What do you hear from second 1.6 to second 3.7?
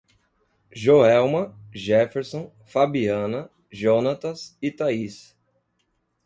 Jefferson, Fabiana,